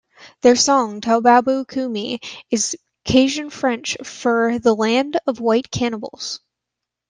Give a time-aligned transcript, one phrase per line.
[0.41, 6.39] Their song "Toubabo Koomi" is Cajun-French for the "Land of White Cannibals".